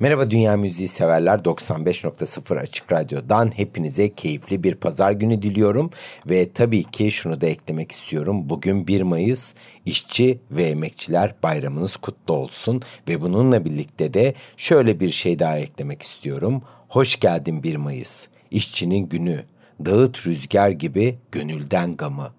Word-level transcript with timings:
Merhaba 0.00 0.30
Dünya 0.30 0.56
Müziği 0.56 0.88
severler 0.88 1.38
95.0 1.38 2.58
Açık 2.58 2.92
Radyo'dan 2.92 3.58
hepinize 3.58 4.14
keyifli 4.14 4.62
bir 4.62 4.74
pazar 4.74 5.12
günü 5.12 5.42
diliyorum 5.42 5.90
ve 6.26 6.52
tabii 6.52 6.84
ki 6.84 7.12
şunu 7.12 7.40
da 7.40 7.46
eklemek 7.46 7.92
istiyorum. 7.92 8.48
Bugün 8.48 8.86
1 8.86 9.02
Mayıs 9.02 9.54
İşçi 9.86 10.38
ve 10.50 10.64
Emekçiler 10.64 11.34
Bayramınız 11.42 11.96
kutlu 11.96 12.34
olsun 12.34 12.82
ve 13.08 13.20
bununla 13.20 13.64
birlikte 13.64 14.14
de 14.14 14.34
şöyle 14.56 15.00
bir 15.00 15.10
şey 15.10 15.38
daha 15.38 15.58
eklemek 15.58 16.02
istiyorum. 16.02 16.62
Hoş 16.88 17.20
geldin 17.20 17.62
1 17.62 17.76
Mayıs. 17.76 18.26
İşçinin 18.50 19.08
günü, 19.08 19.44
dağıt 19.84 20.26
rüzgar 20.26 20.70
gibi 20.70 21.18
gönülden 21.32 21.96
gamı. 21.96 22.32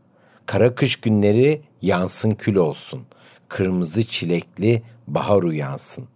Kara 0.45 0.75
kış 0.75 0.95
günleri 0.95 1.61
yansın 1.81 2.31
kül 2.31 2.55
olsun. 2.55 3.05
Kırmızı 3.47 4.03
çilekli 4.03 4.83
bahar 5.07 5.43
uyansın 5.43 6.07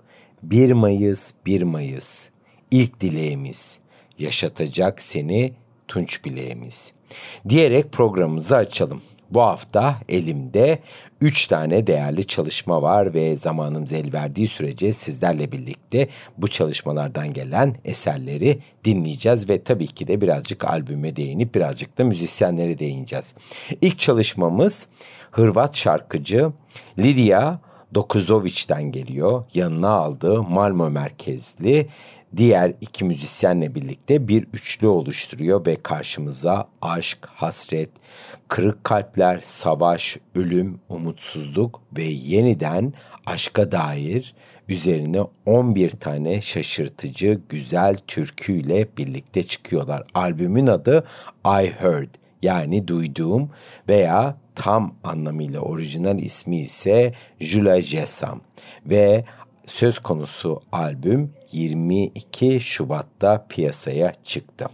1 0.44 0.72
Mayıs 0.72 1.32
1 1.46 1.62
Mayıs 1.62 2.26
ilk 2.72 3.02
dileğimiz 3.02 3.78
yaşatacak 4.20 5.02
seni 5.02 5.54
tunç 5.88 6.26
bileğimiz 6.26 6.92
diyerek 7.50 7.92
programımızı 7.92 8.56
açalım. 8.56 9.02
Bu 9.32 9.42
hafta 9.42 9.96
elimde 10.10 10.80
3 11.22 11.48
tane 11.48 11.88
değerli 11.88 12.28
çalışma 12.28 12.82
var 12.82 13.14
ve 13.14 13.36
zamanımız 13.36 13.94
el 13.94 14.14
verdiği 14.14 14.48
sürece 14.48 14.94
sizlerle 14.94 15.52
birlikte 15.52 16.08
bu 16.38 16.48
çalışmalardan 16.48 17.34
gelen 17.34 17.76
eserleri 17.86 18.60
dinleyeceğiz 18.86 19.50
ve 19.50 19.64
tabii 19.64 19.88
ki 19.88 20.08
de 20.08 20.22
birazcık 20.22 20.66
albüme 20.66 21.16
değinip 21.16 21.56
birazcık 21.56 21.98
da 21.98 22.04
müzisyenlere 22.04 22.80
değineceğiz. 22.80 23.34
İlk 23.82 24.00
çalışmamız 24.00 24.88
Hırvat 25.32 25.76
şarkıcı 25.76 26.52
Lydia 27.00 27.58
Dokuzoviç'ten 27.94 28.84
geliyor. 28.92 29.44
Yanına 29.54 29.90
aldığı 29.90 30.44
Malmo 30.44 30.90
merkezli 30.90 31.88
diğer 32.38 32.74
iki 32.82 33.06
müzisyenle 33.06 33.76
birlikte 33.76 34.28
bir 34.28 34.48
üçlü 34.54 34.88
oluşturuyor 34.88 35.66
ve 35.66 35.76
karşımıza 35.76 36.68
aşk, 36.82 37.18
hasret, 37.26 37.90
kırık 38.48 38.84
kalpler, 38.84 39.40
savaş, 39.44 40.18
ölüm, 40.36 40.80
umutsuzluk 40.90 41.82
ve 41.98 42.04
yeniden 42.04 42.94
aşka 43.26 43.72
dair 43.72 44.34
üzerine 44.70 45.22
11 45.46 45.92
tane 45.92 46.42
şaşırtıcı 46.42 47.42
güzel 47.50 47.98
türküyle 48.08 48.88
birlikte 48.98 49.44
çıkıyorlar. 49.44 50.04
Albümün 50.14 50.68
adı 50.68 51.06
I 51.46 51.72
Heard 51.80 52.10
yani 52.42 52.88
duyduğum 52.88 53.50
veya 53.90 54.38
tam 54.56 54.96
anlamıyla 55.04 55.60
orijinal 55.60 56.20
ismi 56.20 56.60
ise 56.60 57.14
Jula 57.40 57.82
Jessam 57.82 58.42
ve 58.86 59.26
söz 59.66 60.00
konusu 60.00 60.62
albüm 60.72 61.34
22 61.52 62.60
Şubat'ta 62.62 63.46
piyasaya 63.50 64.14
çıktı. 64.24 64.66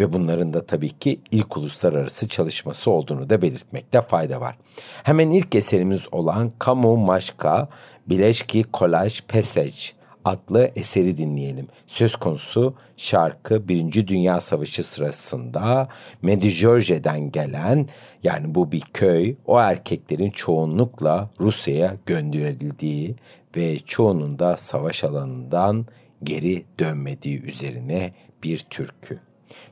Ve 0.00 0.12
bunların 0.12 0.54
da 0.54 0.66
tabii 0.66 0.98
ki 0.98 1.20
ilk 1.30 1.56
uluslararası 1.56 2.28
çalışması 2.28 2.90
olduğunu 2.90 3.30
da 3.30 3.42
belirtmekte 3.42 4.00
fayda 4.00 4.40
var. 4.40 4.56
Hemen 5.02 5.30
ilk 5.30 5.54
eserimiz 5.54 6.00
olan 6.12 6.52
Kamu 6.58 6.96
Maşka 6.96 7.68
Bileşki 8.06 8.62
Kolaj 8.62 9.20
Passage 9.28 9.95
adlı 10.26 10.70
eseri 10.76 11.16
dinleyelim. 11.16 11.68
Söz 11.86 12.16
konusu 12.16 12.74
şarkı 12.96 13.68
Birinci 13.68 14.08
Dünya 14.08 14.40
Savaşı 14.40 14.84
sırasında 14.84 15.88
Medjugorje'den 16.22 17.30
gelen 17.32 17.88
yani 18.22 18.54
bu 18.54 18.72
bir 18.72 18.80
köy 18.80 19.34
o 19.46 19.60
erkeklerin 19.60 20.30
çoğunlukla 20.30 21.30
Rusya'ya 21.40 21.96
gönderildiği 22.06 23.16
ve 23.56 23.78
çoğunun 23.78 24.38
da 24.38 24.56
savaş 24.56 25.04
alanından 25.04 25.86
geri 26.22 26.64
dönmediği 26.78 27.42
üzerine 27.42 28.12
bir 28.42 28.58
türkü. 28.58 29.20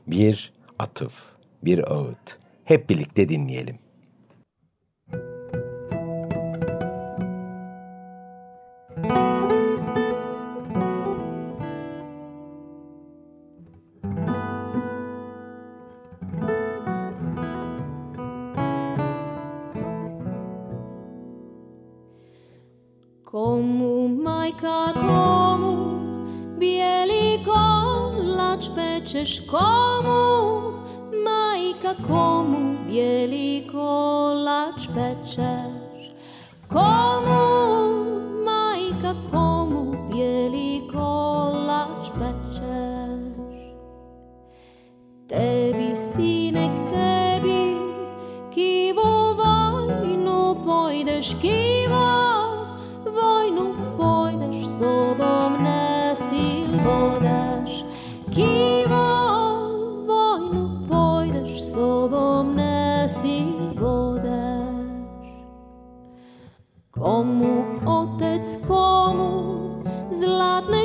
Bir 0.07 0.53
atıf, 0.79 1.23
bir 1.63 1.91
ağıt. 1.93 2.37
Hep 2.63 2.89
birlikte 2.89 3.29
dinleyelim. 3.29 3.84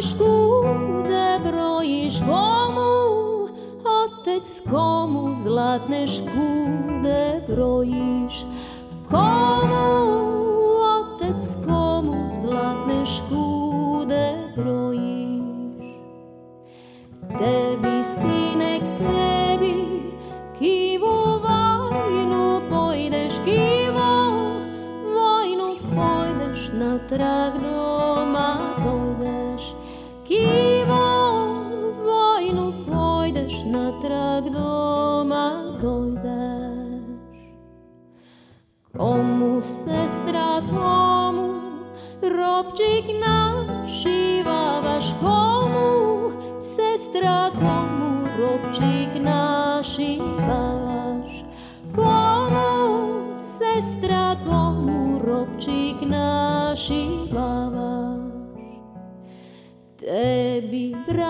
Олешку, 0.01 0.67
де 1.09 1.39
броїш 1.51 2.21
гому, 2.21 3.49
Отецькому 3.85 5.35
златнешку, 5.35 6.69
де 7.03 7.43
броїш 7.49 8.45
кому. 9.11 10.30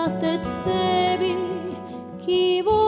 kattet 0.01 0.43
stäbi 0.43 1.35
kivo 2.25 2.80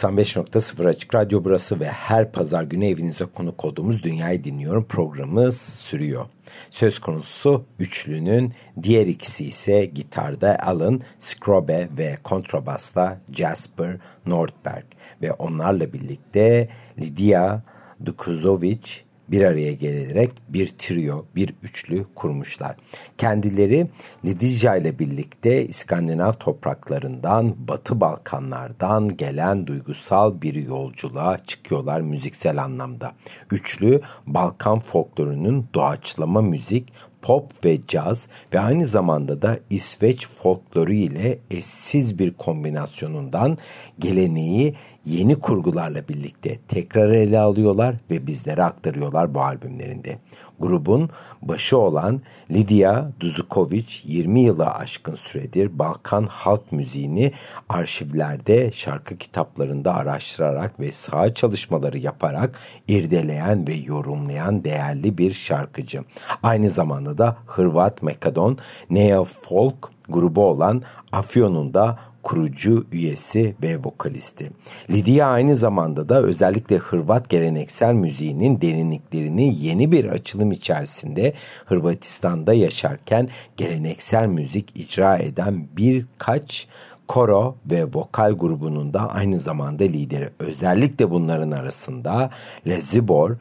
95.0 0.00 0.88
Açık 0.88 1.14
Radyo 1.14 1.44
burası 1.44 1.80
ve 1.80 1.88
her 1.88 2.32
pazar 2.32 2.62
günü 2.62 2.86
evinize 2.86 3.24
konuk 3.24 3.64
olduğumuz 3.64 4.02
Dünyayı 4.02 4.44
Dinliyorum 4.44 4.84
programımız 4.84 5.60
sürüyor. 5.60 6.26
Söz 6.70 6.98
konusu 6.98 7.64
üçlünün 7.78 8.52
diğer 8.82 9.06
ikisi 9.06 9.44
ise 9.44 9.84
gitarda 9.84 10.58
Alan 10.62 11.00
Skrobe 11.18 11.88
ve 11.98 12.18
kontrabasta 12.24 13.20
Jasper 13.32 13.96
Nordberg 14.26 14.84
ve 15.22 15.32
onlarla 15.32 15.92
birlikte 15.92 16.68
Lidia 16.98 17.60
Dukuzovic 18.06 19.09
bir 19.30 19.42
araya 19.42 19.72
gelerek 19.72 20.30
bir 20.48 20.68
trio, 20.68 21.24
bir 21.36 21.54
üçlü 21.62 22.06
kurmuşlar. 22.14 22.76
Kendileri 23.18 23.86
Lidija 24.24 24.76
ile 24.76 24.98
birlikte 24.98 25.64
İskandinav 25.66 26.32
topraklarından, 26.32 27.68
Batı 27.68 28.00
Balkanlardan 28.00 29.16
gelen 29.16 29.66
duygusal 29.66 30.42
bir 30.42 30.54
yolculuğa 30.54 31.38
çıkıyorlar 31.38 32.00
müziksel 32.00 32.62
anlamda. 32.62 33.12
Üçlü 33.50 34.00
Balkan 34.26 34.80
folklorunun 34.80 35.68
doğaçlama 35.74 36.42
müzik, 36.42 36.92
pop 37.22 37.64
ve 37.64 37.78
caz 37.88 38.28
ve 38.54 38.60
aynı 38.60 38.86
zamanda 38.86 39.42
da 39.42 39.58
İsveç 39.70 40.28
folkloru 40.28 40.92
ile 40.92 41.38
eşsiz 41.50 42.18
bir 42.18 42.30
kombinasyonundan 42.30 43.58
geleneği 43.98 44.74
yeni 45.04 45.38
kurgularla 45.38 46.08
birlikte 46.08 46.58
tekrar 46.68 47.10
ele 47.10 47.38
alıyorlar 47.38 47.96
ve 48.10 48.26
bizlere 48.26 48.62
aktarıyorlar 48.62 49.34
bu 49.34 49.40
albümlerinde. 49.40 50.18
Grubun 50.60 51.10
başı 51.42 51.78
olan 51.78 52.20
Lidia 52.50 53.04
Duzukovic 53.20 53.86
20 54.04 54.40
yılı 54.40 54.66
aşkın 54.66 55.14
süredir 55.14 55.78
Balkan 55.78 56.26
halk 56.26 56.72
müziğini 56.72 57.32
arşivlerde, 57.68 58.72
şarkı 58.72 59.16
kitaplarında 59.16 59.94
araştırarak 59.94 60.80
ve 60.80 60.92
saha 60.92 61.34
çalışmaları 61.34 61.98
yaparak 61.98 62.58
irdeleyen 62.88 63.66
ve 63.66 63.74
yorumlayan 63.74 64.64
değerli 64.64 65.18
bir 65.18 65.32
şarkıcı. 65.32 66.04
Aynı 66.42 66.70
zamanda 66.70 67.18
da 67.18 67.36
Hırvat 67.46 68.02
Mekadon 68.02 68.58
Neo 68.90 69.24
Folk 69.24 69.90
grubu 70.08 70.44
olan 70.44 70.82
Afyon'un 71.12 71.74
da 71.74 71.98
kurucu 72.22 72.86
üyesi 72.92 73.54
ve 73.62 73.78
vokalisti. 73.84 74.50
Lidia 74.90 75.28
aynı 75.28 75.56
zamanda 75.56 76.08
da 76.08 76.22
özellikle 76.22 76.76
Hırvat 76.76 77.28
geleneksel 77.28 77.94
müziğinin 77.94 78.60
derinliklerini 78.60 79.64
yeni 79.64 79.92
bir 79.92 80.04
açılım 80.04 80.52
içerisinde 80.52 81.32
Hırvatistan'da 81.66 82.54
yaşarken 82.54 83.28
geleneksel 83.56 84.26
müzik 84.26 84.76
icra 84.76 85.16
eden 85.16 85.68
birkaç 85.76 86.68
koro 87.08 87.56
ve 87.66 87.84
vokal 87.84 88.32
grubunun 88.32 88.94
da 88.94 89.10
aynı 89.10 89.38
zamanda 89.38 89.84
lideri. 89.84 90.28
Özellikle 90.38 91.10
bunların 91.10 91.50
arasında 91.50 92.30
Lezibor, 92.66 93.36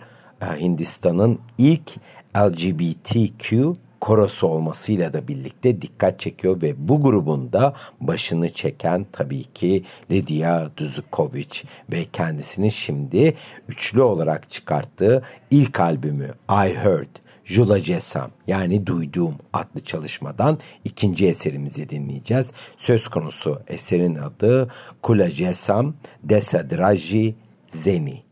Hindistan'ın 0.59 1.39
ilk 1.57 1.91
LGBTQ 2.37 3.75
korosu 4.01 4.47
olmasıyla 4.47 5.13
da 5.13 5.27
birlikte 5.27 5.81
dikkat 5.81 6.19
çekiyor 6.19 6.61
ve 6.61 6.87
bu 6.87 7.01
grubun 7.01 7.53
da 7.53 7.73
başını 8.01 8.49
çeken 8.49 9.05
tabii 9.11 9.43
ki 9.43 9.83
Lidia 10.11 10.69
Duzukovic 10.77 11.63
ve 11.91 12.05
kendisini 12.13 12.71
şimdi 12.71 13.33
üçlü 13.67 14.01
olarak 14.01 14.49
çıkarttığı 14.49 15.23
ilk 15.51 15.79
albümü 15.79 16.33
I 16.49 16.75
Heard 16.75 17.09
Jula 17.45 17.83
Cesam 17.83 18.31
yani 18.47 18.87
Duyduğum 18.87 19.35
adlı 19.53 19.81
çalışmadan 19.81 20.59
ikinci 20.85 21.27
eserimizi 21.27 21.89
dinleyeceğiz. 21.89 22.51
Söz 22.77 23.07
konusu 23.07 23.61
eserin 23.67 24.15
adı 24.15 24.71
Kula 25.01 25.31
Cesam 25.31 25.93
Desadraji 26.23 27.35
Zeni. 27.67 28.28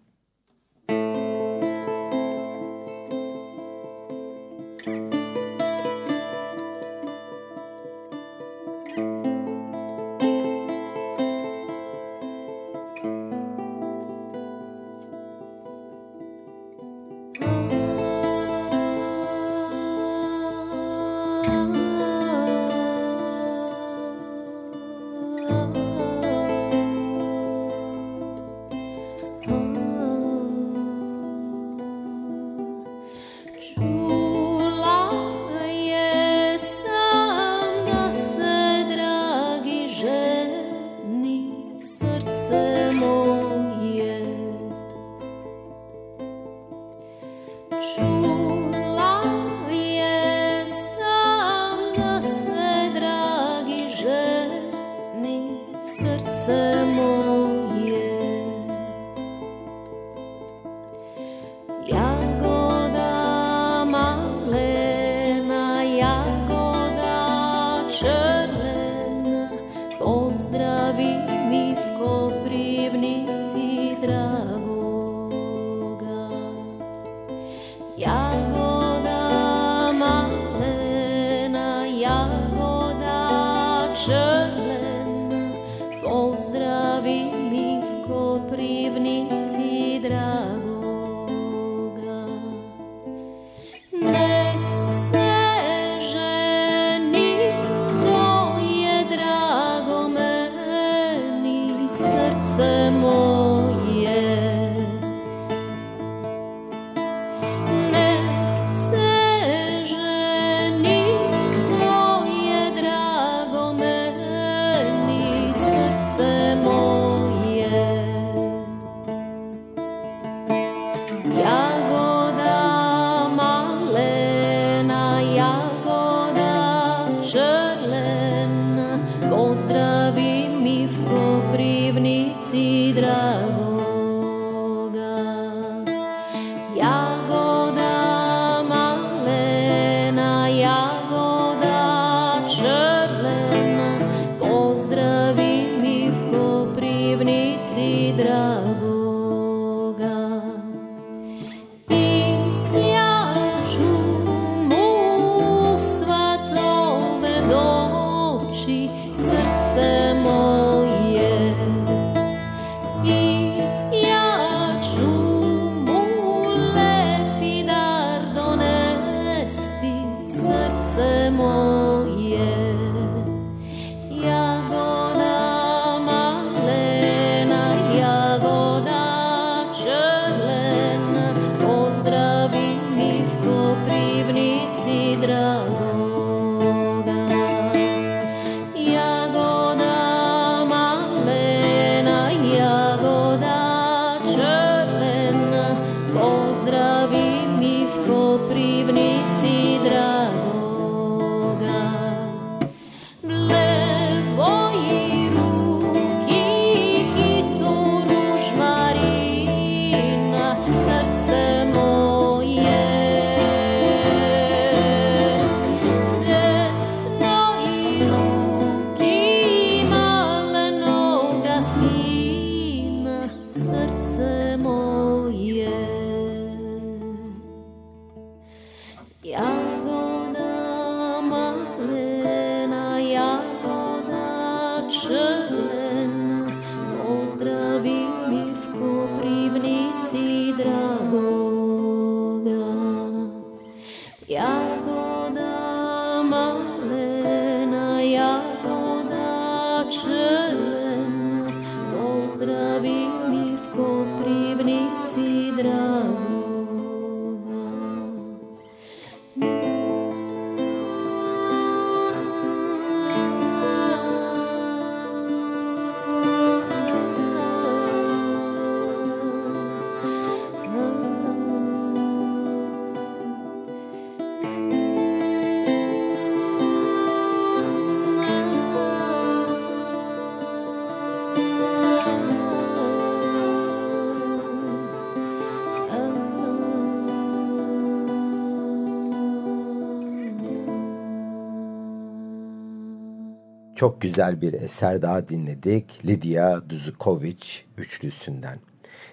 Çok 293.77 294.01
güzel 294.01 294.41
bir 294.41 294.53
eser 294.53 295.01
daha 295.01 295.29
dinledik. 295.29 296.05
Lidia 296.05 296.69
Duzukovic 296.69 297.46
üçlüsünden. 297.77 298.60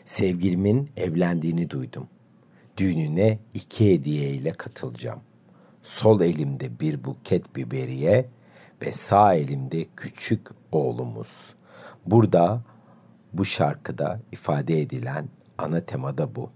Sevgilimin 0.04 0.90
evlendiğini 0.96 1.70
duydum. 1.70 2.08
Düğününe 2.76 3.38
iki 3.54 3.94
hediye 3.94 4.30
ile 4.30 4.52
katılacağım. 4.52 5.20
Sol 5.82 6.20
elimde 6.20 6.80
bir 6.80 7.04
buket 7.04 7.56
biberiye 7.56 8.28
ve 8.82 8.92
sağ 8.92 9.34
elimde 9.34 9.86
küçük 9.96 10.48
oğlumuz. 10.72 11.54
Burada 12.06 12.62
bu 13.32 13.44
şarkıda 13.44 14.20
ifade 14.32 14.80
edilen 14.80 15.28
ana 15.58 15.80
temada 15.80 16.34
bu. 16.34 16.50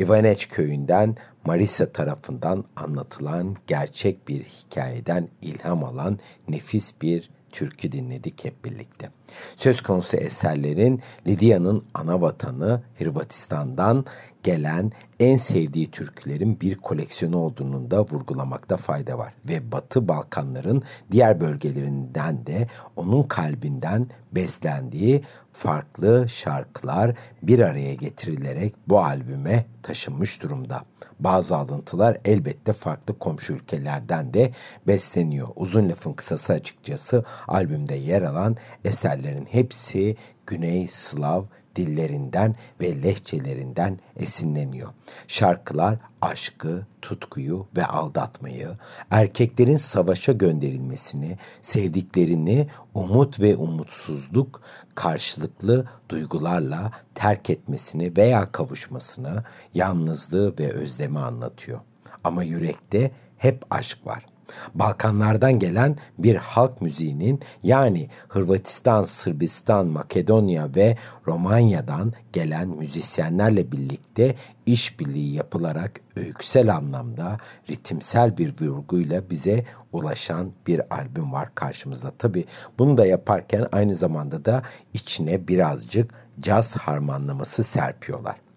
Ivaneç 0.00 0.48
köyünden 0.48 1.16
Marisa 1.44 1.92
tarafından 1.92 2.64
anlatılan 2.76 3.56
gerçek 3.66 4.28
bir 4.28 4.42
hikayeden 4.42 5.28
ilham 5.42 5.84
alan 5.84 6.18
nefis 6.48 6.92
bir 7.02 7.30
türkü 7.52 7.92
dinledik 7.92 8.44
hep 8.44 8.64
birlikte. 8.64 9.10
Söz 9.56 9.82
konusu 9.82 10.16
eserlerin 10.16 11.00
Lidya'nın 11.26 11.84
ana 11.94 12.20
vatanı 12.20 12.82
Hırvatistan'dan 12.98 14.04
gelen 14.42 14.92
en 15.20 15.36
sevdiği 15.36 15.90
türkülerin 15.90 16.60
bir 16.60 16.74
koleksiyonu 16.74 17.38
olduğunu 17.38 17.90
da 17.90 18.00
vurgulamakta 18.02 18.76
fayda 18.76 19.18
var. 19.18 19.34
Ve 19.48 19.72
Batı 19.72 20.08
Balkanların 20.08 20.82
diğer 21.12 21.40
bölgelerinden 21.40 22.46
de 22.46 22.68
onun 22.96 23.22
kalbinden 23.22 24.06
beslendiği 24.32 25.22
farklı 25.60 26.28
şarkılar 26.28 27.16
bir 27.42 27.58
araya 27.58 27.94
getirilerek 27.94 28.74
bu 28.88 29.00
albüme 29.00 29.66
taşınmış 29.82 30.42
durumda. 30.42 30.82
Bazı 31.18 31.56
alıntılar 31.56 32.16
elbette 32.24 32.72
farklı 32.72 33.18
komşu 33.18 33.52
ülkelerden 33.52 34.34
de 34.34 34.52
besleniyor. 34.86 35.48
Uzun 35.56 35.88
lafın 35.88 36.12
kısası 36.12 36.52
açıkçası 36.52 37.24
albümde 37.48 37.94
yer 37.94 38.22
alan 38.22 38.56
eserlerin 38.84 39.46
hepsi 39.50 40.16
Güney 40.46 40.88
Slav 40.88 41.42
dillerinden 41.76 42.54
ve 42.80 43.02
lehçelerinden 43.02 43.98
esinleniyor. 44.16 44.88
Şarkılar 45.28 45.98
aşkı, 46.22 46.86
tutkuyu 47.02 47.66
ve 47.76 47.86
aldatmayı, 47.86 48.68
erkeklerin 49.10 49.76
savaşa 49.76 50.32
gönderilmesini, 50.32 51.38
sevdiklerini 51.62 52.68
umut 52.94 53.40
ve 53.40 53.56
umutsuzluk 53.56 54.62
karşılıklı 54.94 55.86
duygularla 56.08 56.90
terk 57.14 57.50
etmesini 57.50 58.16
veya 58.16 58.52
kavuşmasını, 58.52 59.42
yalnızlığı 59.74 60.58
ve 60.58 60.72
özlemi 60.72 61.18
anlatıyor. 61.18 61.80
Ama 62.24 62.42
yürekte 62.42 63.10
hep 63.38 63.64
aşk 63.70 64.06
var. 64.06 64.29
Balkanlardan 64.74 65.58
gelen 65.58 65.96
bir 66.18 66.36
halk 66.36 66.82
müziğinin 66.82 67.40
yani 67.62 68.08
Hırvatistan, 68.28 69.02
Sırbistan, 69.02 69.86
Makedonya 69.86 70.74
ve 70.74 70.96
Romanya'dan 71.26 72.12
gelen 72.32 72.68
müzisyenlerle 72.68 73.72
birlikte 73.72 74.34
işbirliği 74.66 75.34
yapılarak 75.34 76.00
öyküsel 76.16 76.76
anlamda 76.76 77.38
ritimsel 77.70 78.38
bir 78.38 78.54
vurguyla 78.60 79.30
bize 79.30 79.64
ulaşan 79.92 80.52
bir 80.66 80.94
albüm 80.94 81.32
var 81.32 81.54
karşımızda. 81.54 82.10
Tabi 82.18 82.44
bunu 82.78 82.98
da 82.98 83.06
yaparken 83.06 83.66
aynı 83.72 83.94
zamanda 83.94 84.44
da 84.44 84.62
içine 84.94 85.48
birazcık 85.48 86.14
caz 86.40 86.76
harmanlaması 86.76 87.62
serpiyorlar. 87.62 88.49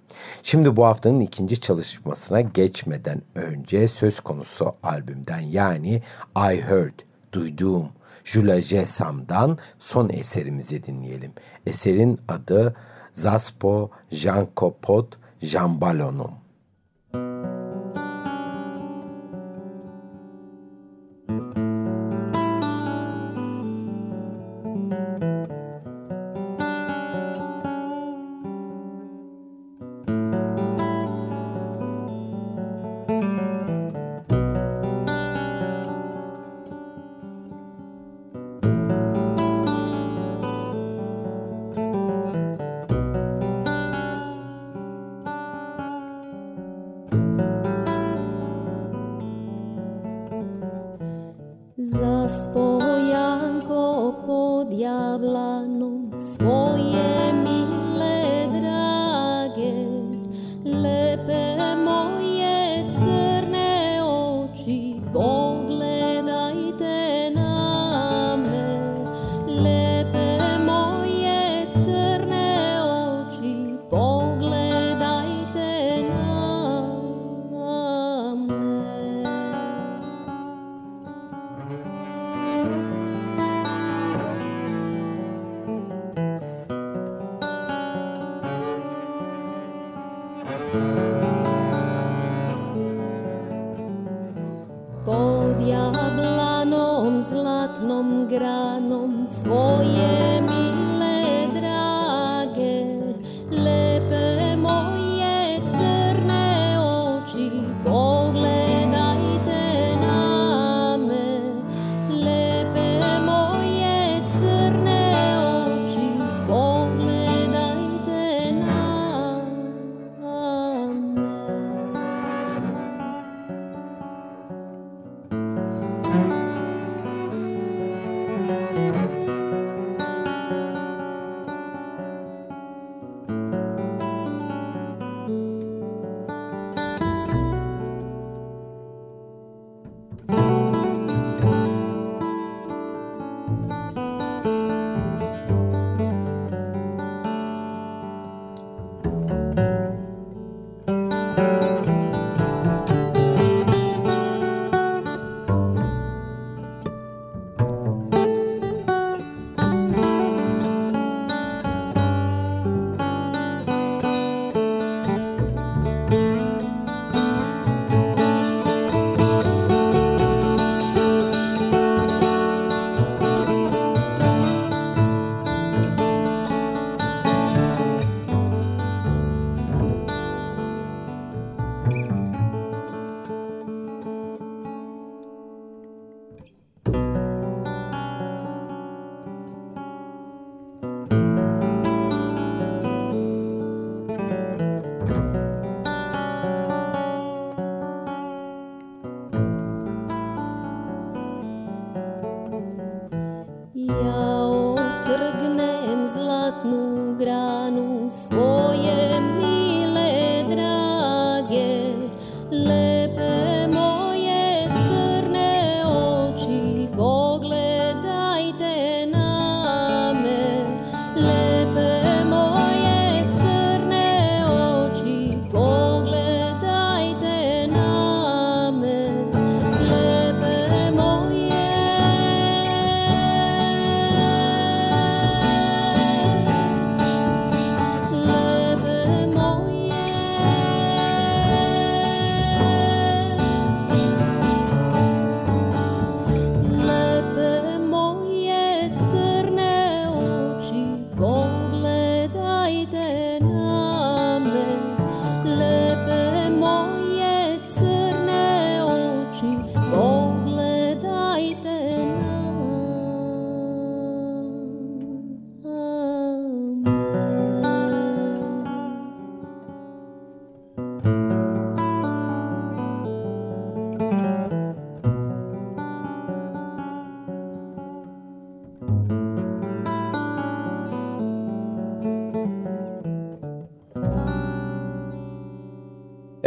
Şimdi 0.44 0.76
bu 0.76 0.86
haftanın 0.86 1.20
ikinci 1.20 1.62
çalışmasına 1.62 2.42
geçmeden 2.42 3.22
önce 3.36 3.88
söz 3.88 4.20
konusu 4.20 4.76
albümden 4.84 5.40
yani 5.40 6.02
I 6.38 6.62
Heard, 6.62 7.00
Duyduğum, 7.34 7.90
Jula 8.24 8.62
Jesam'dan 8.62 9.58
son 9.80 10.10
eserimizi 10.10 10.84
dinleyelim. 10.84 11.32
Eserin 11.66 12.20
adı 12.28 12.76
Zaspo 13.14 13.92
Janko 14.12 14.78
Pod 14.82 15.14
Jambalonum. 15.42 16.43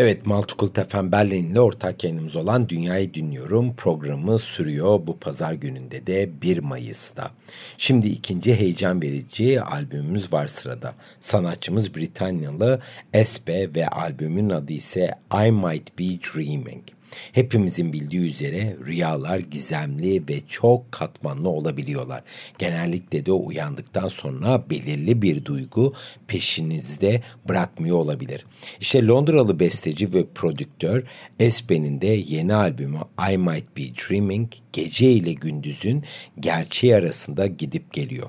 Evet 0.07 0.27
Multicult 0.27 0.91
FM 0.91 1.13
Berlin 1.13 1.51
ile 1.51 1.61
ortak 1.61 2.05
yayınımız 2.05 2.37
olan 2.37 2.69
Dünyayı 2.69 3.15
Dinliyorum 3.15 3.77
programı 3.77 4.39
sürüyor 4.39 5.07
bu 5.07 5.19
pazar 5.19 5.53
gününde 5.53 6.07
de 6.07 6.43
1 6.43 6.59
Mayıs'ta. 6.59 7.31
Şimdi 7.79 8.07
ikinci 8.07 8.55
heyecan 8.55 9.03
verici 9.03 9.63
albümümüz 9.63 10.33
var 10.33 10.47
sırada. 10.47 10.95
Sanatçımız 11.21 11.95
Britanyalı 11.95 12.81
Espe 13.13 13.75
ve 13.75 13.89
albümün 13.89 14.51
adı 14.51 14.73
ise 14.73 15.15
I 15.47 15.51
Might 15.51 15.99
Be 15.99 16.05
Dreaming. 16.05 16.96
Hepimizin 17.33 17.93
bildiği 17.93 18.21
üzere 18.21 18.77
rüyalar 18.87 19.39
gizemli 19.39 20.29
ve 20.29 20.41
çok 20.49 20.93
katmanlı 20.93 21.49
olabiliyorlar. 21.49 22.23
Genellikle 22.59 23.27
de 23.27 23.33
uyandıktan 23.33 24.09
sonra 24.09 24.71
belirli 24.71 25.23
bir 25.23 25.45
duygu 25.45 25.93
peşinizde 26.27 27.23
bırakmıyor 27.49 27.97
olabilir. 27.97 28.47
İşte 28.81 29.07
Londralı 29.07 29.61
besteci 29.61 30.13
ve 30.13 30.27
prodüktör 30.27 31.03
Espen'in 31.41 32.01
de 32.01 32.07
yeni 32.07 32.55
albümü 32.55 32.99
I 33.33 33.39
Might 33.39 33.77
Be 33.77 33.83
Dreaming 33.83 34.53
gece 34.73 35.13
ile 35.13 35.33
gündüzün 35.33 36.05
gerçeği 36.41 36.97
arasında 36.97 37.47
gidip 37.47 37.93
geliyor 37.93 38.29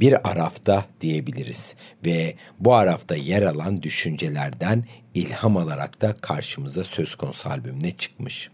bir 0.00 0.30
arafta 0.30 0.84
diyebiliriz 1.00 1.74
ve 2.04 2.34
bu 2.58 2.74
arafta 2.74 3.16
yer 3.16 3.42
alan 3.42 3.82
düşüncelerden 3.82 4.84
ilham 5.14 5.56
alarak 5.56 6.00
da 6.00 6.12
karşımıza 6.12 6.84
söz 6.84 7.14
konusu 7.14 7.48
albümüne 7.48 7.90
çıkmış. 7.90 8.48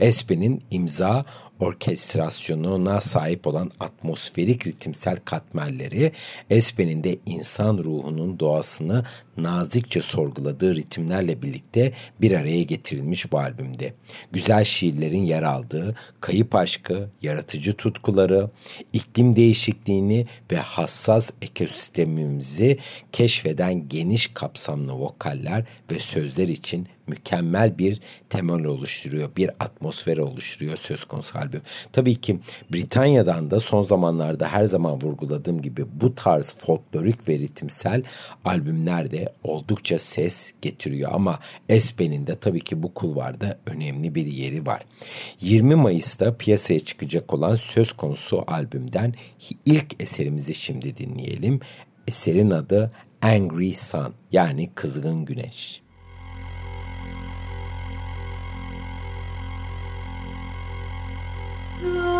Espen'in 0.00 0.62
imza 0.70 1.24
orkestrasyonuna 1.60 3.00
sahip 3.00 3.46
olan 3.46 3.70
atmosferik 3.80 4.66
ritimsel 4.66 5.16
katmerleri 5.24 6.12
Espen'in 6.50 7.04
de 7.04 7.16
insan 7.26 7.78
ruhunun 7.78 8.40
doğasını 8.40 9.04
nazikçe 9.36 10.02
sorguladığı 10.02 10.74
ritimlerle 10.74 11.42
birlikte 11.42 11.92
bir 12.20 12.30
araya 12.30 12.62
getirilmiş 12.62 13.32
bu 13.32 13.38
albümde. 13.38 13.94
Güzel 14.32 14.64
şiirlerin 14.64 15.22
yer 15.22 15.42
aldığı, 15.42 15.94
kayıp 16.20 16.54
aşkı, 16.54 17.08
yaratıcı 17.22 17.72
tutkuları, 17.76 18.50
iklim 18.92 19.36
değişikliğini 19.36 20.26
ve 20.52 20.56
hassas 20.56 21.30
ekosistemimizi 21.42 22.78
keşfeden 23.12 23.88
geniş 23.88 24.26
kapsamlı 24.34 24.92
vokaller 24.92 25.64
ve 25.90 26.00
sözler 26.00 26.48
için 26.48 26.88
mükemmel 27.06 27.78
bir 27.78 28.00
temel 28.30 28.64
oluşturuyor, 28.64 29.30
bir 29.36 29.50
atmosfer 29.60 30.16
oluşturuyor 30.16 30.76
söz 30.76 31.04
konusu 31.04 31.38
albüm. 31.38 31.49
Tabii 31.92 32.14
ki 32.14 32.38
Britanya'dan 32.72 33.50
da 33.50 33.60
son 33.60 33.82
zamanlarda 33.82 34.48
her 34.48 34.66
zaman 34.66 35.02
vurguladığım 35.02 35.62
gibi 35.62 35.86
bu 36.00 36.14
tarz 36.14 36.54
folklorik 36.58 37.28
ve 37.28 37.38
ritimsel 37.38 38.02
albümler 38.44 39.10
de 39.10 39.32
oldukça 39.44 39.98
ses 39.98 40.52
getiriyor 40.62 41.10
ama 41.14 41.38
Espen'in 41.68 42.26
de 42.26 42.36
tabii 42.36 42.60
ki 42.60 42.82
bu 42.82 42.94
kulvarda 42.94 43.58
önemli 43.66 44.14
bir 44.14 44.26
yeri 44.26 44.66
var. 44.66 44.84
20 45.40 45.74
Mayıs'ta 45.74 46.36
piyasaya 46.36 46.80
çıkacak 46.80 47.34
olan 47.34 47.54
söz 47.54 47.92
konusu 47.92 48.44
albümden 48.46 49.14
ilk 49.66 50.02
eserimizi 50.02 50.54
şimdi 50.54 50.96
dinleyelim. 50.96 51.60
Eserin 52.08 52.50
adı 52.50 52.90
Angry 53.22 53.74
Sun 53.74 54.14
yani 54.32 54.70
Kızgın 54.74 55.24
Güneş. 55.24 55.82
lost. 61.82 62.10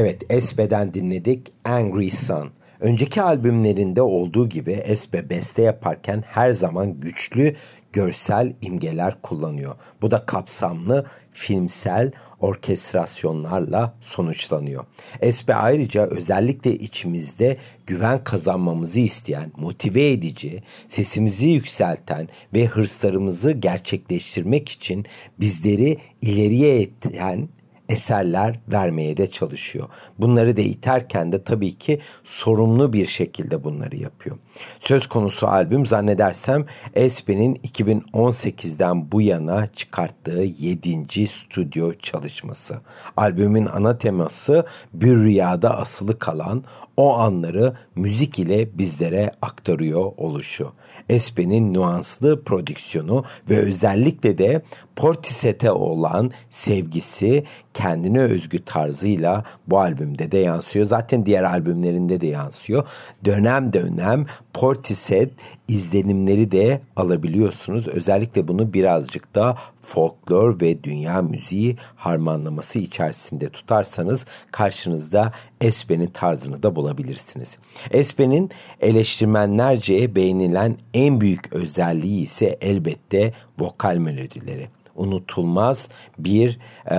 Evet 0.00 0.22
Esbe'den 0.30 0.94
dinledik 0.94 1.52
Angry 1.64 2.10
Sun. 2.10 2.50
Önceki 2.80 3.22
albümlerinde 3.22 4.02
olduğu 4.02 4.48
gibi 4.48 4.72
Esbe 4.72 5.30
beste 5.30 5.62
yaparken 5.62 6.24
her 6.26 6.50
zaman 6.50 7.00
güçlü 7.00 7.56
görsel 7.92 8.52
imgeler 8.62 9.22
kullanıyor. 9.22 9.74
Bu 10.02 10.10
da 10.10 10.26
kapsamlı 10.26 11.06
filmsel 11.32 12.12
orkestrasyonlarla 12.40 13.94
sonuçlanıyor. 14.00 14.84
Esbe 15.20 15.54
ayrıca 15.54 16.06
özellikle 16.06 16.74
içimizde 16.74 17.56
güven 17.86 18.24
kazanmamızı 18.24 19.00
isteyen, 19.00 19.52
motive 19.56 20.10
edici, 20.10 20.62
sesimizi 20.88 21.46
yükselten 21.46 22.28
ve 22.54 22.66
hırslarımızı 22.66 23.52
gerçekleştirmek 23.52 24.68
için 24.68 25.06
bizleri 25.40 25.98
ileriye 26.22 26.80
iten 26.80 27.48
eserler 27.90 28.60
vermeye 28.68 29.16
de 29.16 29.30
çalışıyor. 29.30 29.88
Bunları 30.18 30.56
da 30.56 30.60
iterken 30.60 31.32
de 31.32 31.44
tabii 31.44 31.78
ki 31.78 32.00
sorumlu 32.24 32.92
bir 32.92 33.06
şekilde 33.06 33.64
bunları 33.64 33.96
yapıyor. 33.96 34.38
Söz 34.78 35.06
konusu 35.06 35.48
albüm 35.48 35.86
zannedersem 35.86 36.66
Espe'nin 36.94 37.54
2018'den 37.54 39.12
bu 39.12 39.22
yana 39.22 39.66
çıkarttığı 39.66 40.42
7. 40.58 41.28
stüdyo 41.28 41.92
çalışması. 41.94 42.80
Albümün 43.16 43.66
ana 43.66 43.98
teması 43.98 44.66
bir 44.92 45.16
rüyada 45.16 45.78
asılı 45.78 46.18
kalan 46.18 46.64
o 47.00 47.12
anları 47.12 47.72
müzik 47.96 48.38
ile 48.38 48.78
bizlere 48.78 49.30
aktarıyor 49.42 50.12
oluşu. 50.16 50.72
Espe'nin 51.08 51.74
nuanslı 51.74 52.44
prodüksiyonu 52.44 53.24
ve 53.50 53.58
özellikle 53.58 54.38
de 54.38 54.62
Portishead'e 54.96 55.70
olan 55.70 56.30
sevgisi 56.50 57.44
kendine 57.74 58.20
özgü 58.20 58.64
tarzıyla 58.64 59.44
bu 59.66 59.80
albümde 59.80 60.32
de 60.32 60.38
yansıyor. 60.38 60.86
Zaten 60.86 61.26
diğer 61.26 61.42
albümlerinde 61.42 62.20
de 62.20 62.26
yansıyor. 62.26 62.88
Dönem 63.24 63.72
dönem 63.72 64.26
Portishead 64.54 65.30
izlenimleri 65.68 66.50
de 66.50 66.80
alabiliyorsunuz. 66.96 67.88
Özellikle 67.88 68.48
bunu 68.48 68.72
birazcık 68.72 69.34
da 69.34 69.56
folklor 69.82 70.60
ve 70.60 70.84
dünya 70.84 71.22
müziği 71.22 71.76
harmanlaması 71.96 72.78
içerisinde 72.78 73.48
tutarsanız 73.48 74.26
karşınızda 74.50 75.32
Espe'nin 75.60 76.06
tarzını 76.06 76.62
da 76.62 76.76
bulabilirsiniz. 76.76 77.58
Espe'nin 77.90 78.50
eleştirmenlerce 78.80 80.14
beğenilen 80.14 80.76
en 80.94 81.20
büyük 81.20 81.52
özelliği 81.52 82.22
ise 82.22 82.58
elbette 82.60 83.34
vokal 83.58 83.96
melodileri. 83.96 84.68
Unutulmaz 84.96 85.88
bir 86.18 86.58
e, 86.90 86.96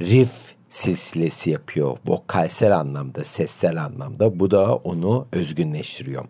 riff 0.00 0.53
silsilesi 0.74 1.50
yapıyor. 1.50 1.96
Vokalsel 2.06 2.76
anlamda, 2.76 3.24
sessel 3.24 3.84
anlamda. 3.84 4.40
Bu 4.40 4.50
da 4.50 4.76
onu 4.76 5.26
özgünleştiriyor. 5.32 6.24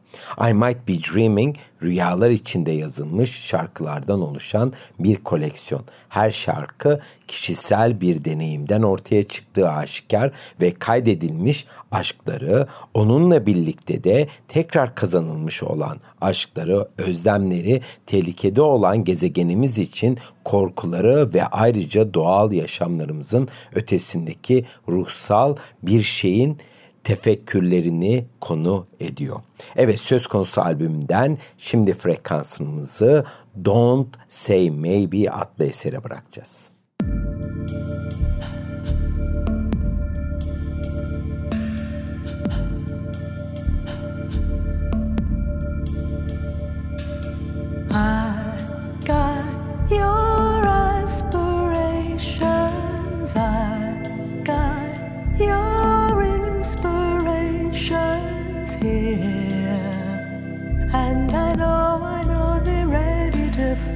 I 0.50 0.52
Might 0.52 0.88
Be 0.88 0.92
Dreaming 1.14 1.56
rüyalar 1.84 2.30
içinde 2.30 2.72
yazılmış 2.72 3.30
şarkılardan 3.30 4.20
oluşan 4.20 4.72
bir 4.98 5.16
koleksiyon. 5.16 5.82
Her 6.08 6.30
şarkı 6.30 7.00
kişisel 7.28 8.00
bir 8.00 8.24
deneyimden 8.24 8.82
ortaya 8.82 9.22
çıktığı 9.22 9.68
aşikar 9.68 10.32
ve 10.60 10.74
kaydedilmiş 10.74 11.66
aşkları, 11.92 12.66
onunla 12.94 13.46
birlikte 13.46 14.04
de 14.04 14.28
tekrar 14.48 14.94
kazanılmış 14.94 15.62
olan 15.62 15.98
aşkları, 16.20 16.88
özlemleri, 16.98 17.80
tehlikede 18.06 18.62
olan 18.62 19.04
gezegenimiz 19.04 19.78
için 19.78 20.18
korkuları 20.44 21.34
ve 21.34 21.46
ayrıca 21.46 22.14
doğal 22.14 22.52
yaşamlarımızın 22.52 23.48
ötesindeki 23.74 24.64
ruhsal 24.88 25.56
bir 25.82 26.02
şeyin 26.02 26.58
tefekkürlerini 27.04 28.26
konu 28.40 28.86
ediyor. 29.00 29.40
Evet 29.76 30.00
söz 30.00 30.26
konusu 30.26 30.60
albümden 30.60 31.38
şimdi 31.58 31.94
frekansımızı 31.94 33.24
Don't 33.64 34.16
Say 34.28 34.70
Maybe 34.70 35.30
adlı 35.30 35.64
esere 35.64 36.04
bırakacağız. 36.04 36.70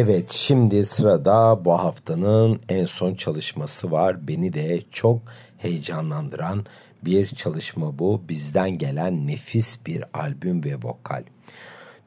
Evet 0.04 0.32
şimdi 0.32 0.86
sırada 0.86 1.66
bu 1.66 1.74
haftanın 1.74 2.60
en 2.70 2.86
son 2.86 3.16
çalışması 3.16 3.92
var. 3.92 4.28
Beni 4.28 4.54
de 4.54 4.82
çok 4.92 5.22
heyecanlandıran 5.58 6.66
bir 7.06 7.26
çalışma 7.26 8.00
bu. 8.00 8.22
Bizden 8.30 8.78
gelen 8.78 9.28
nefis 9.28 9.86
bir 9.86 10.04
albüm 10.14 10.64
ve 10.64 10.76
vokal. 10.76 11.24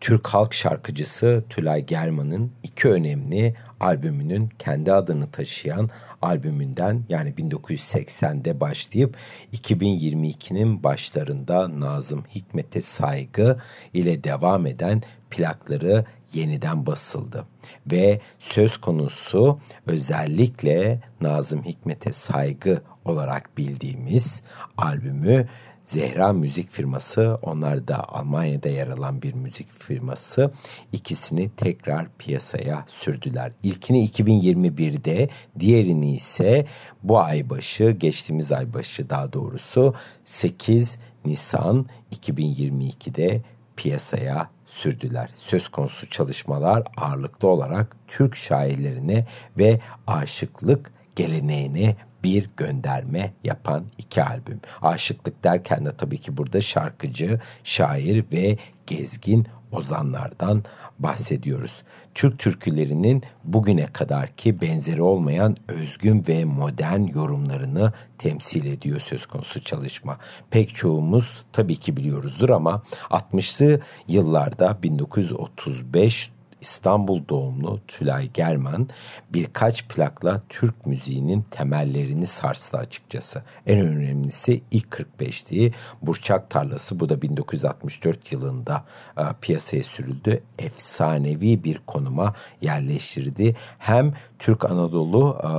Türk 0.01 0.29
halk 0.29 0.55
şarkıcısı 0.55 1.45
Tülay 1.49 1.87
German'ın 1.87 2.53
iki 2.63 2.89
önemli 2.89 3.55
albümünün 3.81 4.49
kendi 4.59 4.93
adını 4.93 5.31
taşıyan 5.31 5.91
albümünden 6.23 7.05
yani 7.09 7.31
1980'de 7.31 8.61
başlayıp 8.61 9.17
2022'nin 9.53 10.83
başlarında 10.83 11.81
Nazım 11.81 12.25
Hikmet'e 12.35 12.83
saygı 12.83 13.59
ile 13.93 14.25
devam 14.25 14.67
eden 14.67 15.03
plakları 15.31 16.05
yeniden 16.37 16.87
basıldı. 16.87 17.45
Ve 17.87 18.21
söz 18.39 18.77
konusu 18.77 19.59
özellikle 19.87 21.01
Nazım 21.21 21.65
Hikmet'e 21.65 22.13
saygı 22.13 22.83
olarak 23.05 23.59
bildiğimiz 23.59 24.43
albümü 24.77 25.49
Zehra 25.87 26.33
Müzik 26.33 26.71
firması, 26.71 27.39
onlar 27.43 27.89
da 27.89 28.09
Almanya'da 28.09 28.69
yer 28.69 28.89
alan 28.89 29.23
bir 29.23 29.35
müzik 29.35 29.73
firması. 29.73 30.51
ikisini 30.93 31.51
tekrar 31.57 32.09
piyasaya 32.19 32.85
sürdüler. 32.89 33.53
İlkini 33.63 34.09
2021'de, 34.09 35.29
diğerini 35.59 36.15
ise 36.15 36.67
bu 37.03 37.19
ay 37.19 37.51
başı, 37.51 37.91
geçtiğimiz 37.91 38.53
ay 38.53 38.75
başı 38.75 39.11
daha 39.11 39.33
doğrusu 39.33 39.95
8 40.25 40.99
Nisan 41.25 41.87
2022'de 42.13 43.43
piyasaya 43.77 44.56
sürdüler. 44.77 45.31
Söz 45.37 45.69
konusu 45.69 46.11
çalışmalar 46.11 46.83
ağırlıklı 46.97 47.49
olarak 47.49 47.97
Türk 48.09 48.37
şairlerine 48.37 49.27
ve 49.59 49.81
aşıklık 50.07 50.93
geleneğine 51.17 51.97
bir 52.25 52.51
gönderme 52.57 53.33
yapan 53.45 53.85
iki 53.99 54.23
albüm. 54.23 54.61
Aşıklık 54.83 55.45
derken 55.45 55.87
de 55.87 55.97
tabii 55.97 56.19
ki 56.19 56.37
burada 56.37 56.61
şarkıcı, 56.61 57.41
şair 57.65 58.25
ve 58.33 58.59
gezgin 58.87 59.47
ozanlardan 59.73 60.65
bahsediyoruz. 60.99 61.83
Türk 62.15 62.39
türkülerinin 62.39 63.23
bugüne 63.45 63.87
kadarki 63.87 64.61
benzeri 64.61 65.03
olmayan 65.03 65.57
özgün 65.69 66.25
ve 66.29 66.45
modern 66.45 67.01
yorumlarını 67.01 67.93
temsil 68.19 68.67
ediyor 68.67 69.01
söz 69.01 69.27
konusu 69.27 69.61
çalışma. 69.61 70.19
Pek 70.51 70.75
çoğumuz 70.75 71.43
tabii 71.53 71.77
ki 71.77 71.97
biliyoruzdur 71.97 72.51
ama 72.51 72.83
60'lı 73.11 73.81
yıllarda 74.09 74.79
1935 74.83 76.31
İstanbul 76.61 77.29
doğumlu 77.29 77.81
Tülay 77.89 78.31
German 78.35 78.89
birkaç 79.31 79.89
plakla 79.89 80.43
Türk 80.49 80.87
müziğinin 80.87 81.45
temellerini 81.51 82.27
sarstı 82.27 82.77
açıkçası. 82.77 83.43
En 83.67 83.87
önemlisi 83.87 84.63
ilk 84.71 85.07
45'liği 85.19 85.73
Burçak 86.03 86.51
Tarlası 86.51 87.01
bu 87.01 87.09
da 87.09 87.23
1964 87.23 88.33
yılında 88.33 88.85
e, 89.19 89.23
piyasaya 89.41 89.85
sürüldü. 89.85 90.43
Efsanevi 90.59 91.65
bir 91.65 91.79
konuma 91.87 92.35
yerleştirdi. 92.61 93.57
Hem 93.79 94.13
Türk 94.39 94.65
Anadolu 94.65 95.39
e, 95.43 95.51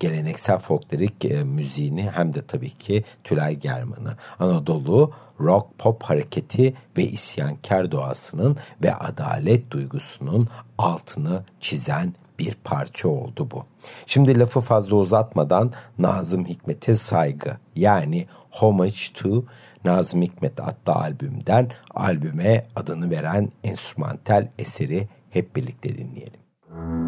geleneksel 0.00 0.58
folklorik 0.58 1.24
e, 1.24 1.44
müziğini 1.44 2.10
hem 2.10 2.34
de 2.34 2.46
tabii 2.46 2.70
ki 2.70 3.04
Tülay 3.24 3.56
German'ı 3.56 4.16
Anadolu 4.38 5.12
rock 5.40 5.78
pop 5.78 6.02
hareketi 6.02 6.74
ve 6.96 7.04
isyankar 7.04 7.92
doğasının 7.92 8.56
ve 8.82 8.94
adalet 8.94 9.70
duygusunun 9.70 10.48
altını 10.78 11.44
çizen 11.60 12.14
bir 12.38 12.54
parça 12.64 13.08
oldu 13.08 13.48
bu. 13.50 13.64
Şimdi 14.06 14.38
lafı 14.38 14.60
fazla 14.60 14.96
uzatmadan 14.96 15.72
Nazım 15.98 16.44
Hikmet'e 16.44 16.94
saygı 16.94 17.56
yani 17.76 18.26
Homage 18.50 19.12
to 19.14 19.44
Nazım 19.84 20.22
Hikmet 20.22 20.60
adlı 20.60 20.92
albümden 20.92 21.70
albüme 21.94 22.66
adını 22.76 23.10
veren 23.10 23.52
enstrümantal 23.64 24.48
eseri 24.58 25.08
hep 25.30 25.56
birlikte 25.56 25.98
dinleyelim. 25.98 26.40
Evet 26.72 27.07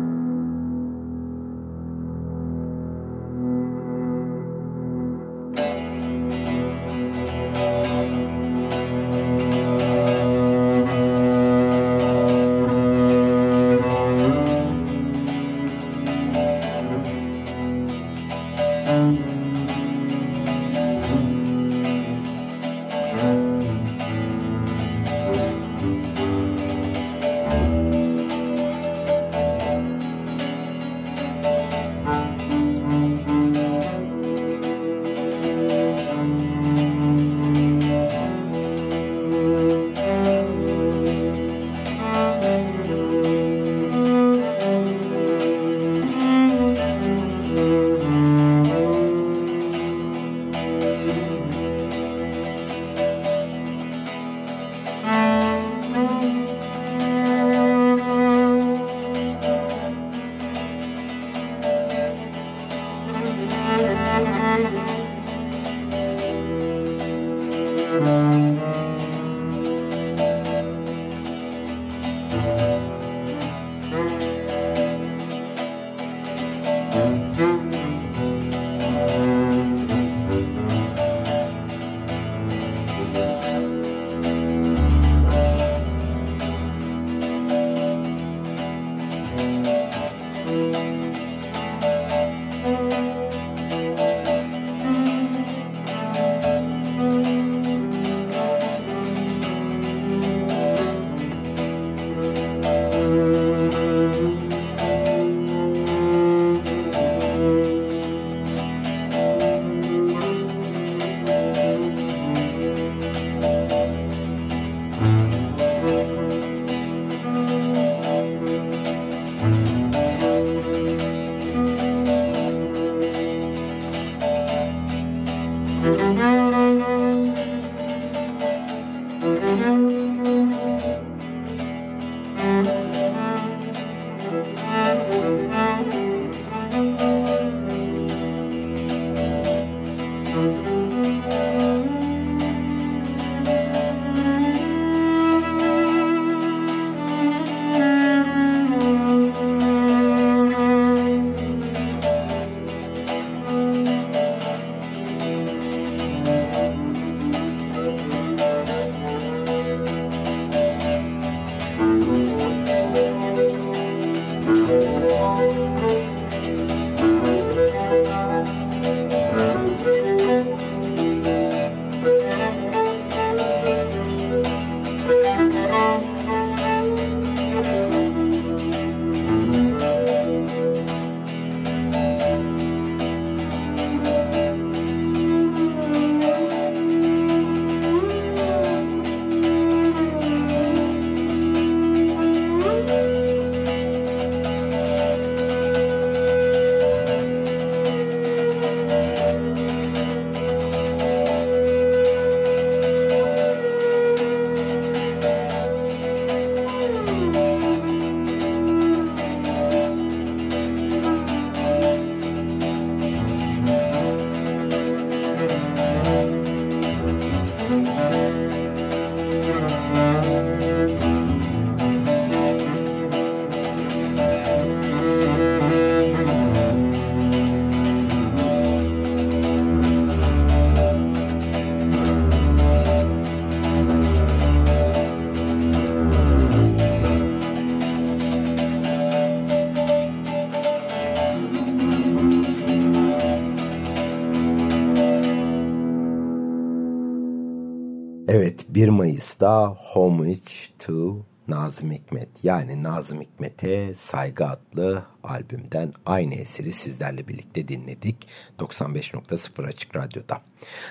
1 248.81 248.89
Mayıs'ta 248.89 249.69
Homage 249.69 250.53
to 250.79 251.17
Nazım 251.49 251.91
Hikmet 251.91 252.29
yani 252.43 252.83
Nazım 252.83 253.21
Hikmet'e 253.21 253.95
Saygı 253.95 254.47
adlı 254.47 255.03
albümden 255.31 255.93
aynı 256.07 256.35
eseri 256.35 256.73
sizlerle 256.73 257.29
birlikte 257.29 257.69
dinledik 257.69 258.17
95.0 258.59 259.67
Açık 259.67 259.97
Radyo'da. 259.97 260.41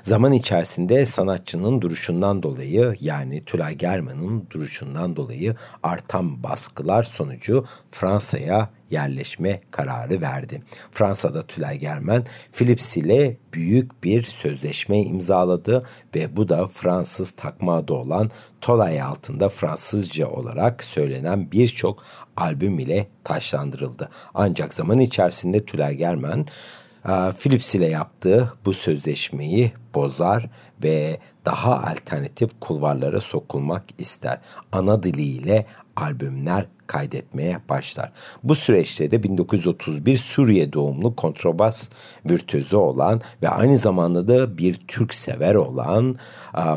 Zaman 0.02 0.34
içerisinde 0.34 1.06
sanatçının 1.06 1.82
duruşundan 1.82 2.44
dolayı 2.44 2.96
yani 3.00 3.46
Tülay 3.46 3.76
German'ın 3.76 4.48
duruşundan 4.50 5.16
dolayı 5.16 5.56
artan 5.84 6.44
baskılar 6.44 7.04
sonucu 7.04 7.66
Fransa'ya 7.92 8.70
yerleşme 8.90 9.62
kararı 9.72 10.22
verdi. 10.22 10.62
Fransa'da 10.92 11.48
Tülay 11.48 11.80
Germen 11.80 12.26
Philips 12.54 12.98
ile 12.98 13.38
büyük 13.54 14.04
bir 14.04 14.24
sözleşme 14.24 15.02
imzaladı 15.02 15.84
ve 16.16 16.38
bu 16.38 16.50
da 16.50 16.68
Fransız 16.68 17.32
takma 17.32 17.76
adı 17.76 17.94
olan 17.94 18.30
Tolay 18.62 19.02
altında 19.02 19.50
Fransızca 19.50 20.28
olarak 20.28 20.84
söylenen 20.84 21.52
birçok 21.52 22.04
albüm 22.40 22.80
ile 22.80 23.08
taşlandırıldı. 23.24 24.10
Ancak 24.34 24.74
zaman 24.74 25.00
içerisinde 25.00 25.66
Tülay 25.66 25.96
Germen 25.96 26.46
Philips 27.40 27.76
ile 27.76 27.88
yaptığı 27.88 28.54
bu 28.66 28.74
sözleşmeyi 28.74 29.72
bozar 29.94 30.50
ve 30.84 31.20
daha 31.46 31.84
alternatif 31.84 32.50
kulvarlara 32.60 33.22
sokulmak 33.22 33.84
ister. 33.98 34.38
Ana 34.72 35.04
diliyle 35.04 35.66
albümler 35.96 36.66
kaydetmeye 36.90 37.58
başlar. 37.70 38.12
Bu 38.44 38.56
süreçte 38.56 39.12
de 39.12 39.24
1931 39.24 40.18
Suriye 40.18 40.74
doğumlu 40.74 41.16
kontrabas 41.16 41.90
virtüözü 42.30 42.76
olan 42.76 43.22
ve 43.42 43.50
aynı 43.50 43.78
zamanda 43.78 44.28
da 44.28 44.58
bir 44.58 44.80
Türk 44.88 45.14
sever 45.14 45.56
olan 45.56 46.18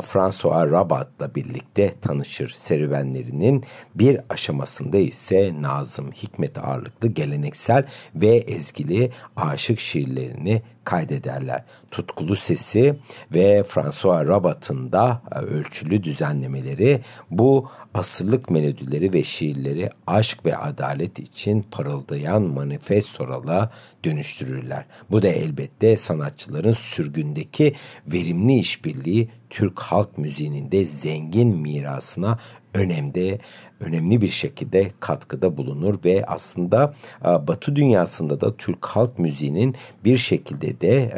François 0.01 0.71
Rabat'la 0.71 1.35
birlikte 1.35 1.93
tanışır. 2.01 2.49
Serüvenlerinin 2.49 3.63
bir 3.95 4.19
aşamasında 4.29 4.97
ise 4.97 5.53
Nazım 5.61 6.11
Hikmet 6.11 6.57
ağırlıklı 6.57 7.07
geleneksel 7.07 7.85
ve 8.15 8.27
ezgili 8.27 9.11
aşık 9.35 9.79
şiirlerini 9.79 10.61
kaydederler. 10.85 11.63
Tutkulu 11.91 12.35
sesi 12.35 12.95
ve 13.31 13.63
François 13.63 14.27
Rabat'ın 14.27 14.91
da 14.91 15.21
e, 15.35 15.39
ölçülü 15.39 16.03
düzenlemeleri 16.03 17.01
bu 17.31 17.69
asırlık 17.93 18.49
melodileri 18.49 19.13
ve 19.13 19.23
şiirleri 19.23 19.89
aşk 20.07 20.45
ve 20.45 20.57
adalet 20.57 21.19
için 21.19 21.61
parıldayan 21.71 22.41
manifestolara 22.41 23.69
dönüştürürler. 24.05 24.85
Bu 25.11 25.21
da 25.21 25.27
elbette 25.27 25.97
sanatçıların 25.97 26.73
sürgündeki 26.73 27.73
verimli 28.07 28.59
işbirliği 28.59 29.29
Türk 29.49 29.79
halk 29.79 30.17
müziğinin 30.17 30.71
de 30.71 30.85
zengin 30.85 31.57
mirasına 31.57 32.39
önemde 32.73 33.39
önemli 33.79 34.21
bir 34.21 34.29
şekilde 34.29 34.91
katkıda 34.99 35.57
bulunur 35.57 35.99
ve 36.05 36.25
aslında 36.25 36.93
Batı 37.23 37.75
dünyasında 37.75 38.41
da 38.41 38.57
Türk 38.57 38.85
halk 38.85 39.19
müziğinin 39.19 39.75
bir 40.05 40.17
şekilde 40.17 40.81
de 40.81 41.11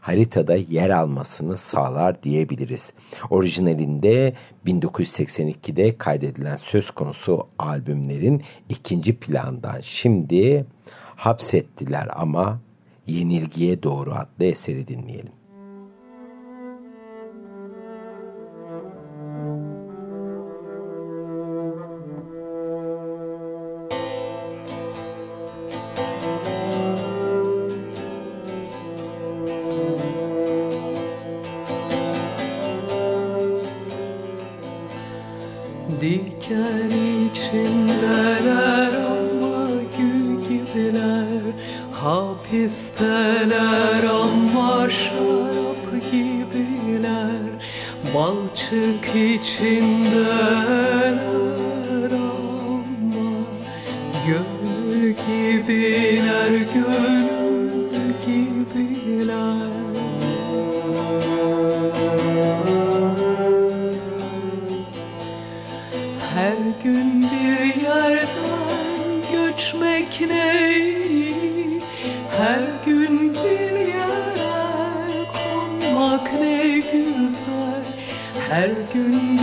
haritada 0.00 0.54
yer 0.54 0.90
almasını 0.90 1.56
sağlar 1.56 2.22
diyebiliriz. 2.22 2.92
Orijinalinde 3.30 4.32
1982'de 4.66 5.98
kaydedilen 5.98 6.56
söz 6.56 6.90
konusu 6.90 7.46
albümlerin 7.58 8.42
ikinci 8.68 9.16
plandan 9.16 9.80
şimdi 9.80 10.66
hapsettiler 11.16 12.08
ama 12.16 12.60
yenilgiye 13.06 13.82
doğru 13.82 14.12
adlı 14.12 14.44
eseri 14.44 14.88
dinleyelim. 14.88 15.32
gibiler 55.26 56.50
gönül 56.74 58.14
gibiler. 58.26 59.74
Her 66.34 66.56
gün 66.84 67.22
bir 67.22 67.82
yerden 67.82 68.28
göçmek 69.32 70.20
ne 70.20 70.74
Her 72.38 72.62
gün 72.86 73.34
bir 73.34 73.78
yere 73.78 75.24
konmak 75.32 76.32
ne 76.40 76.78
güzel. 76.78 77.84
Her 78.50 78.70
gün 78.94 79.33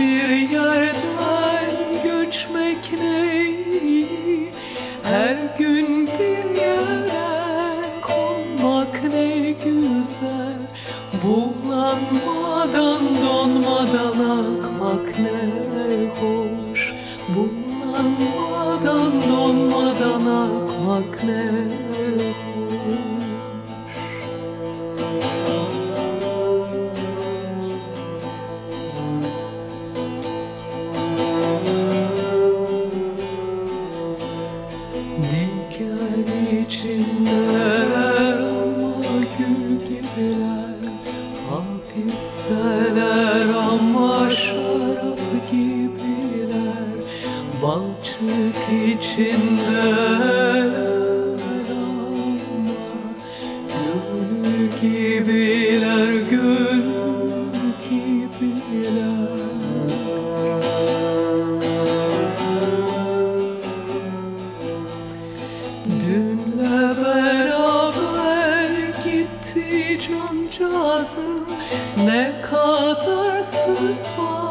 Dikkat 72.06 73.02
içindeler 73.02 73.96
ama 74.18 74.41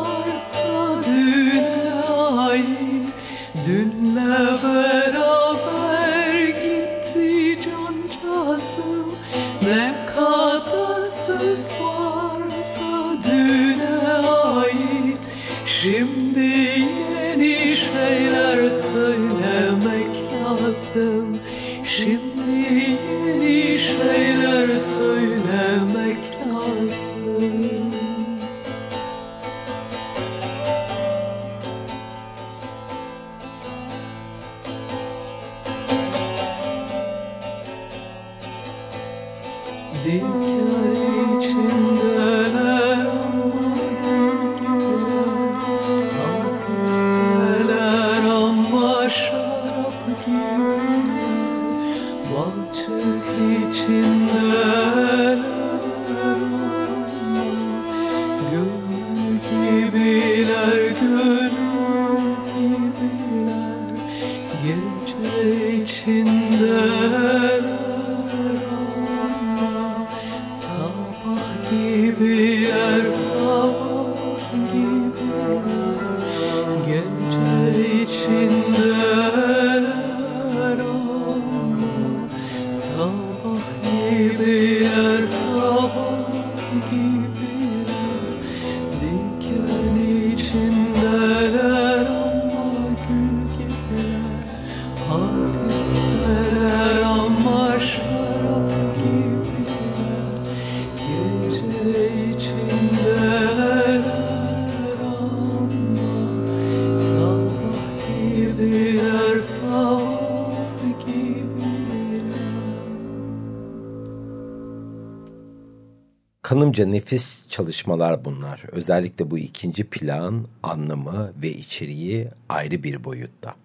Kanımca 116.41 116.85
nefis 116.85 117.49
çalışmalar 117.49 118.25
bunlar. 118.25 118.63
Özellikle 118.71 119.31
bu 119.31 119.37
ikinci 119.37 119.83
plan 119.83 120.45
anlamı 120.63 121.31
ve 121.41 121.49
içeriği 121.49 122.27
ayrı 122.49 122.83
bir 122.83 123.03
boyutta. 123.03 123.55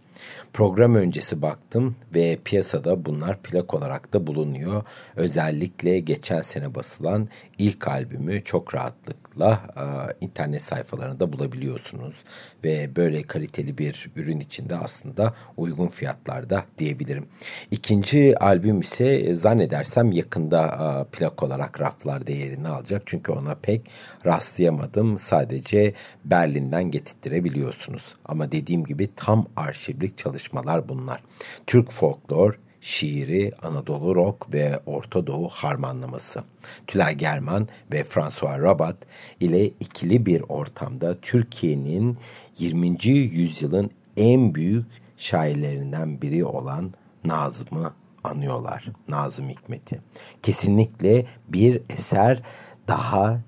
Program 0.52 0.94
öncesi 0.94 1.42
baktım 1.42 1.96
ve 2.14 2.38
piyasada 2.44 3.04
bunlar 3.04 3.42
plak 3.42 3.74
olarak 3.74 4.12
da 4.12 4.26
bulunuyor. 4.26 4.82
Özellikle 5.16 6.00
geçen 6.00 6.42
sene 6.42 6.74
basılan 6.74 7.28
ilk 7.58 7.88
albümü 7.88 8.44
çok 8.44 8.74
rahatlıkla 8.74 9.60
e, 9.76 9.84
internet 10.24 10.62
sayfalarında 10.62 11.32
bulabiliyorsunuz. 11.32 12.14
Ve 12.64 12.96
böyle 12.96 13.22
kaliteli 13.22 13.78
bir 13.78 14.10
ürün 14.16 14.40
içinde 14.40 14.76
aslında 14.76 15.34
uygun 15.56 15.88
fiyatlarda 15.88 16.64
diyebilirim. 16.78 17.26
İkinci 17.70 18.38
albüm 18.38 18.80
ise 18.80 19.34
zannedersem 19.34 20.12
yakında 20.12 20.66
e, 20.66 21.16
plak 21.16 21.42
olarak 21.42 21.80
raflarda 21.80 22.32
yerini 22.32 22.68
alacak. 22.68 23.02
Çünkü 23.06 23.32
ona 23.32 23.54
pek 23.54 23.90
rastlayamadım. 24.26 25.18
Sadece 25.18 25.94
Berlin'den 26.24 26.90
getirtirebiliyorsunuz. 26.90 28.14
Ama 28.24 28.52
dediğim 28.52 28.84
gibi 28.84 29.08
tam 29.16 29.46
arşivlik 29.56 30.18
çalışmalar 30.18 30.88
bunlar. 30.88 31.22
Türk 31.66 31.92
folklor, 31.92 32.58
şiiri, 32.80 33.52
Anadolu 33.62 34.14
rock 34.14 34.52
ve 34.52 34.80
Orta 34.86 35.26
Doğu 35.26 35.48
harmanlaması. 35.48 36.42
Tülay 36.86 37.14
German 37.14 37.68
ve 37.92 38.04
François 38.04 38.58
Rabat 38.58 38.96
ile 39.40 39.66
ikili 39.66 40.26
bir 40.26 40.42
ortamda 40.48 41.20
Türkiye'nin 41.20 42.18
20. 42.58 43.06
yüzyılın 43.08 43.90
en 44.16 44.54
büyük 44.54 44.86
şairlerinden 45.16 46.22
biri 46.22 46.44
olan 46.44 46.94
Nazım'ı 47.24 47.92
anıyorlar. 48.24 48.84
Nazım 49.08 49.48
Hikmet'i. 49.48 50.00
Kesinlikle 50.42 51.26
bir 51.48 51.82
eser 51.90 52.42
daha 52.88 53.40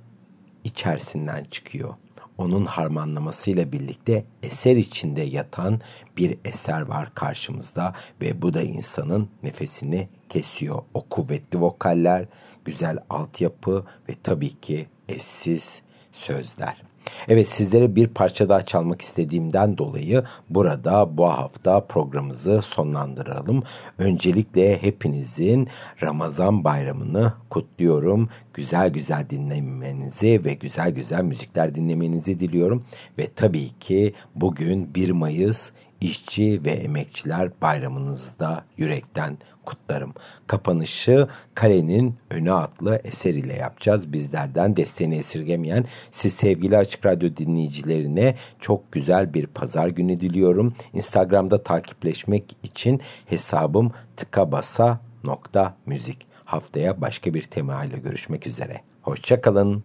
içerisinden 0.69 1.45
çıkıyor. 1.45 1.95
Onun 2.39 2.67
harmanlamasıyla 2.67 3.73
birlikte 3.73 4.25
eser 4.43 4.77
içinde 4.77 5.23
yatan 5.23 5.81
bir 6.17 6.39
eser 6.45 6.81
var 6.81 7.15
karşımızda 7.15 7.95
ve 8.21 8.43
bu 8.43 8.55
da 8.55 8.63
insanın 8.63 9.31
nefesini 9.43 10.09
kesiyor. 10.29 10.83
O 10.95 11.03
kuvvetli 11.03 11.61
vokaller, 11.61 12.27
güzel 12.65 12.99
altyapı 13.11 13.87
ve 14.09 14.15
tabii 14.23 14.61
ki 14.61 14.87
eşsiz 15.09 15.83
sözler. 16.13 16.83
Evet 17.29 17.49
sizlere 17.49 17.97
bir 17.97 18.09
parça 18.09 18.49
daha 18.49 18.63
çalmak 18.63 19.03
istediğimden 19.03 19.79
dolayı 19.79 20.25
burada 20.51 21.17
bu 21.19 21.29
hafta 21.29 21.81
programımızı 21.81 22.63
sonlandıralım. 22.63 23.63
Öncelikle 23.99 24.83
hepinizin 24.83 25.69
Ramazan 26.03 26.65
bayramını 26.65 27.33
kutluyorum. 27.51 28.29
Güzel 28.55 28.91
güzel 28.91 29.31
dinlemenizi 29.31 30.45
ve 30.45 30.55
güzel 30.55 30.91
güzel 30.91 31.23
müzikler 31.23 31.75
dinlemenizi 31.75 32.41
diliyorum. 32.41 32.85
Ve 33.19 33.29
tabii 33.37 33.69
ki 33.81 34.15
bugün 34.35 34.95
1 34.95 35.11
Mayıs 35.11 35.71
İşçi 36.01 36.65
ve 36.65 36.71
Emekçiler 36.71 37.51
Bayramınızda 37.63 38.65
yürekten 38.77 39.39
kutlarım. 39.69 40.13
Kapanışı 40.47 41.29
Kalenin 41.55 42.17
Önü 42.31 42.53
adlı 42.53 43.01
eser 43.05 43.35
ile 43.35 43.55
yapacağız. 43.55 44.13
Bizlerden 44.13 44.77
desteğini 44.77 45.17
esirgemeyen 45.17 45.85
siz 46.11 46.35
sevgili 46.35 46.77
Açık 46.77 47.07
Radyo 47.07 47.37
dinleyicilerine 47.37 48.35
çok 48.61 48.93
güzel 48.93 49.35
bir 49.35 49.47
pazar 49.47 49.89
günü 49.89 50.21
diliyorum. 50.21 50.75
Instagram'da 50.93 51.63
takipleşmek 51.63 52.57
için 52.63 53.01
hesabım 53.27 53.93
tıkabasa.müzik. 54.17 56.29
Haftaya 56.45 57.01
başka 57.01 57.35
bir 57.35 57.43
temayla 57.43 57.99
görüşmek 57.99 58.47
üzere. 58.47 58.81
Hoşçakalın. 59.03 59.85